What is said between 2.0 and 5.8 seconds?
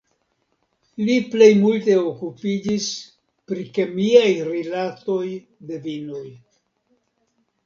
okupiĝis pri kemiaj rilatoj de